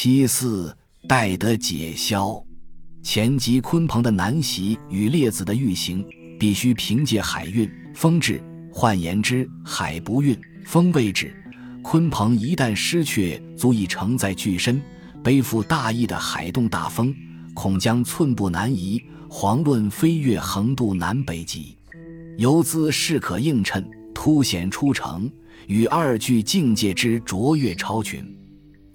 [0.00, 0.72] 其四，
[1.08, 2.40] 待得解消。
[3.02, 6.06] 前及鲲鹏的南袭与列子的欲行，
[6.38, 8.40] 必须凭借海运风至。
[8.72, 11.34] 换言之，海不运，风未至，
[11.82, 14.80] 鲲鹏一旦失却足以承载巨身、
[15.20, 17.12] 背负大翼的海动大风，
[17.52, 21.76] 恐将寸步难移，遑论飞越横渡南北极。
[22.36, 23.84] 游资势可映衬，
[24.14, 25.28] 凸显出城
[25.66, 28.37] 与二句境界之卓越超群。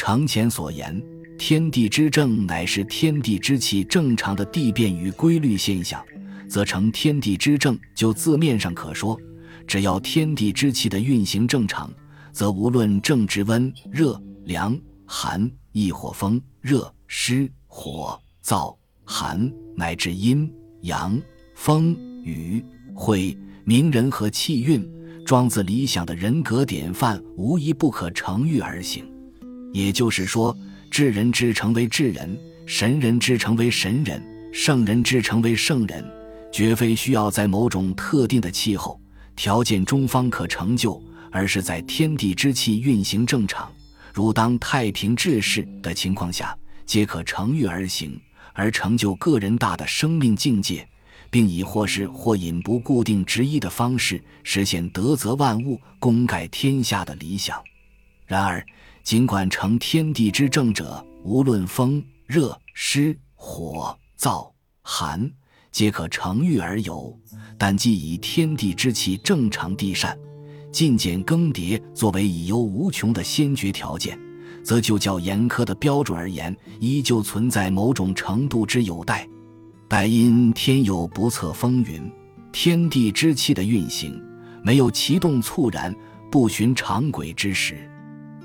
[0.00, 0.98] 程前所言。
[1.36, 6.02] 天地之正乃是天地之气正常的地变与规律现象，
[6.48, 7.78] 则成天地之正。
[7.94, 9.20] 就字面上可说，
[9.66, 11.92] 只要天地之气的运行正常，
[12.32, 14.74] 则无论正值温、热、凉、
[15.04, 18.74] 寒，亦或风、热、湿、火、燥、
[19.04, 21.20] 寒，乃至阴、阳、
[21.54, 21.94] 风、
[22.24, 24.82] 雨、晦、明人和气运，
[25.26, 29.04] 庄子理想的人格典范，无一不可成育而行。
[29.72, 30.56] 也就是说。
[30.90, 34.20] 智人之成为智人，神人之成为神人，
[34.52, 36.04] 圣人之成为圣人，
[36.52, 39.00] 绝非需要在某种特定的气候
[39.36, 43.72] 条件中方可成就，而是在天地之气运行正常，
[44.12, 48.20] 如当太平治世的情况下，皆可乘欲而行，
[48.52, 50.84] 而成就个人大的生命境界，
[51.30, 57.56] 并以或是或引不固定之一的方式实现德泽万物、功盖天下的理想。
[58.26, 58.66] 然而。
[59.02, 64.50] 尽管成天地之正者，无论风、热、湿、火、燥、
[64.82, 65.30] 寒，
[65.72, 67.18] 皆可成育而有，
[67.58, 70.16] 但既以天地之气正常地善，
[70.70, 74.18] 进减更迭作为以优无穷的先决条件，
[74.62, 79.26] 则就较严苛的标准而言，依旧存在某种程度之有待。
[79.88, 82.08] 待因天有不测风云，
[82.52, 84.22] 天地之气的运行
[84.62, 85.92] 没有其动猝然、
[86.30, 87.90] 不循常轨之时。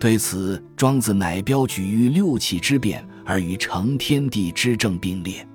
[0.00, 5.46] 对此，庄子乃标举于六气之变而与成天地之正并列，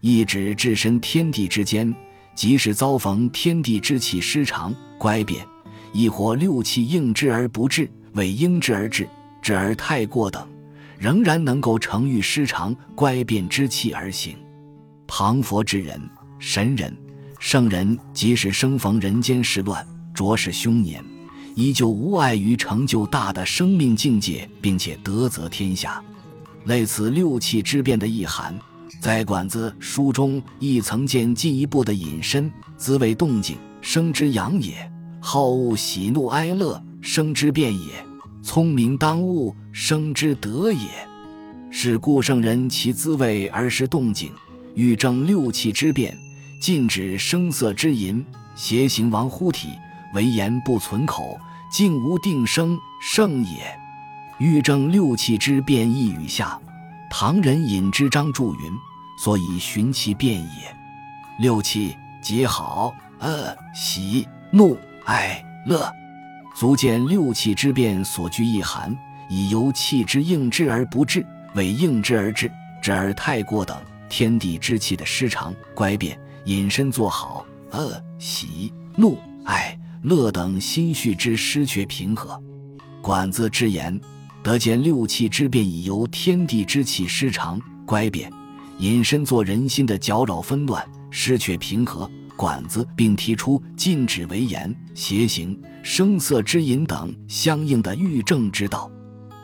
[0.00, 1.92] 意指置身天地之间，
[2.36, 5.44] 即使遭逢天地之气失常乖变，
[5.92, 9.08] 亦或六气应之而不至，为应之而至，
[9.42, 10.48] 至而太过等，
[10.96, 14.36] 仍然能够成遇失常乖变之气而行。
[15.08, 16.00] 庞佛之人、
[16.38, 16.96] 神人、
[17.40, 19.84] 圣人，即使生逢人间世乱，
[20.14, 21.04] 着实凶年。
[21.54, 26.02] 依旧无碍于成就大的生命境界，并且德泽天下。
[26.66, 28.54] 类似六气之变的意涵，
[29.00, 34.72] 在《管子》书中亦曾见进一步的引申：滋味动静，生之养也；
[35.20, 37.88] 好恶喜怒哀乐，生之变也；
[38.42, 40.88] 聪明当务，生之德也。
[41.70, 44.30] 是故圣人其滋味而识动静，
[44.74, 46.16] 欲正六气之变，
[46.60, 48.24] 禁止声色之淫，
[48.54, 49.68] 邪行亡乎体。
[50.12, 51.38] 为言不存口，
[51.70, 53.78] 竟无定声，圣也。
[54.38, 56.58] 欲正六气之变异语下，
[57.10, 58.72] 唐人引之章注云：
[59.18, 60.76] 所以循其变也。
[61.38, 65.90] 六气即好、恶、喜、怒、哀、乐，
[66.54, 68.96] 足见六气之变所具意涵，
[69.28, 72.50] 以由气之应之而不至，为应之而至，
[72.82, 73.76] 至而太过等
[74.08, 79.78] 天地之气的失常乖变，引申作好、恶、喜、怒、哀。
[80.02, 82.42] 乐等心绪之失却平和，
[83.02, 84.00] 管子之言，
[84.42, 88.32] 得见六气之变已由天地之气失常乖变，
[88.78, 92.10] 引申作人心的搅扰纷乱失却平和。
[92.34, 98.90] 管子并提出禁止为言、邪行、声色之淫等相应的欲正之道。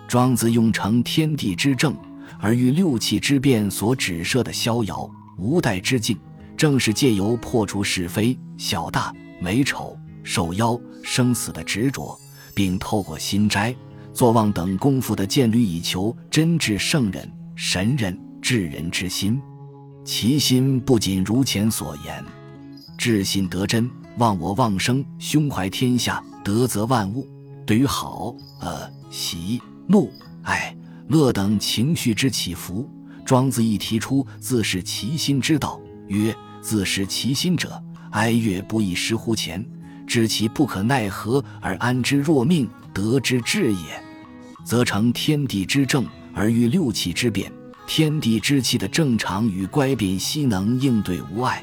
[0.08, 1.94] 庄子用成天地之正，
[2.40, 6.16] 而欲六气之变所指涉的逍遥无待之境，
[6.56, 9.94] 正是借由破除是非、小大、美丑。
[10.26, 12.18] 受邀生死的执着，
[12.52, 13.72] 并透过心斋、
[14.12, 19.40] 坐忘等功夫的建虑，以求真至圣人、神人、至人之心。
[20.04, 22.24] 其心不仅如前所言，
[22.98, 23.88] 至心得真，
[24.18, 27.26] 忘我忘生，胸怀天下，德泽万物。
[27.64, 30.10] 对于好、恶、喜、怒、
[30.42, 30.76] 哀、
[31.08, 32.88] 乐等情绪之起伏，
[33.24, 37.80] 庄子亦提出自是其心之道，曰：自是其心者，
[38.10, 39.64] 哀乐不亦失乎前？
[40.06, 44.02] 知其不可奈何而安之若命，得之至也，
[44.64, 47.52] 则成天地之正而遇六气之变。
[47.86, 51.62] 天地之气的正常与乖变，悉能应对无碍，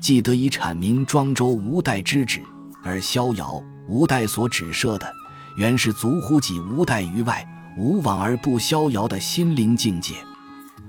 [0.00, 2.42] 既得以阐明庄周无代之旨。
[2.82, 5.10] 而逍遥无代所指涉的，
[5.56, 7.46] 原是足乎己无代于外，
[7.78, 10.14] 无往而不逍遥的心灵境界。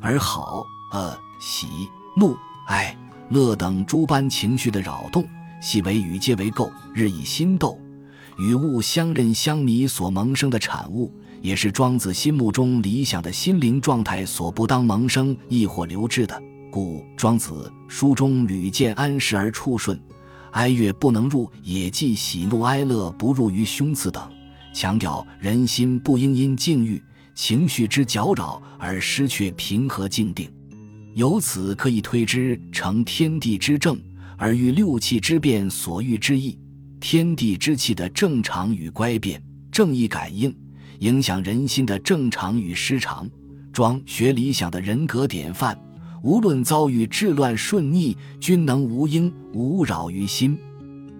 [0.01, 1.67] 而好、恶、喜、
[2.17, 2.37] 怒、
[2.67, 2.95] 哀、
[3.29, 5.25] 乐等诸般情绪的扰动。
[5.61, 7.79] 系为与皆为构，日益心斗，
[8.37, 11.11] 与物相认相迷所萌生的产物，
[11.41, 16.41] 也是庄子心目中理想的心灵状态所不当萌生亦或留置的。
[16.71, 19.99] 故庄子书中屡见安适而处顺，
[20.51, 24.21] 哀乐不能入，也即喜怒哀乐不入于胸次等，
[24.73, 27.01] 强调人心不应因境遇、
[27.33, 30.51] 情绪之搅扰而失去平和静定。
[31.13, 33.97] 由此可以推知成天地之正
[34.37, 36.57] 而欲六气之变所欲之意。
[36.99, 39.41] 天地之气的正常与乖变、
[39.71, 40.55] 正义感应，
[40.99, 43.29] 影响人心的正常与失常。
[43.71, 45.79] 庄学理想的人格典范。
[46.23, 50.57] 无论遭遇治乱顺逆，均能无应无扰于心。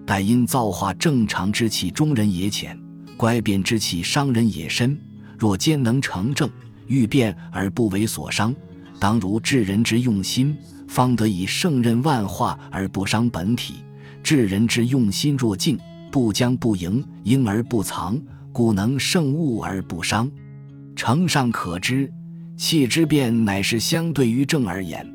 [0.04, 2.76] 但因造化正常之气中人也浅，
[3.16, 4.98] 乖变之气伤人也深。
[5.38, 6.50] 若兼能成正，
[6.88, 8.52] 欲变而不为所伤，
[8.98, 10.56] 当如治人之用心，
[10.88, 13.74] 方得以胜任万化而不伤本体。
[14.22, 15.78] 治人之用心若静，
[16.10, 18.20] 不将不迎，婴而不藏，
[18.52, 20.30] 故能胜物而不伤。
[20.94, 22.12] 承上可知。
[22.56, 25.06] 气之变乃是相对于正而言，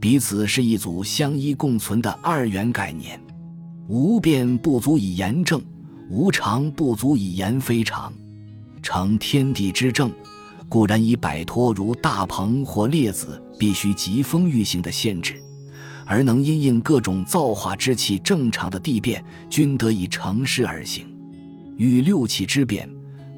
[0.00, 3.20] 彼此是一组相依共存的二元概念。
[3.88, 5.62] 无变不足以言正，
[6.08, 8.10] 无常不足以言非常。
[8.82, 10.10] 成天地之正，
[10.66, 15.42] 固然已摆脱如大鹏或列子必须疾风欲行的限制，
[16.06, 21.06] 而能因应各种造化之气正常的地变，均得以成事而行。
[21.76, 22.88] 与六气之变。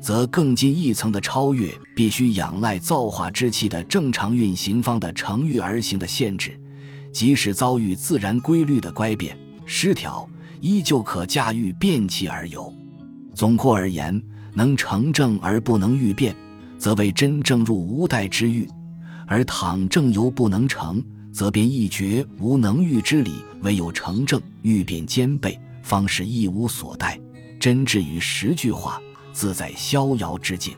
[0.00, 6.58] 则更进一层的超越，必须仰赖造化之气的正常运行方的成育而行的限制，
[7.12, 10.26] 即使遭遇自然规律的乖变失调，
[10.62, 12.72] 依旧可驾驭变气而游。
[13.34, 14.18] 总括而言，
[14.54, 16.34] 能成正而不能欲变，
[16.78, 18.66] 则为真正入无待之欲；
[19.30, 21.00] 而倘正犹不能成，
[21.32, 23.44] 则便一绝无能御之理。
[23.62, 27.16] 唯有成正欲变兼备，方是一无所待，
[27.60, 29.00] 真至于十句话。
[29.32, 30.74] 自在逍遥之境。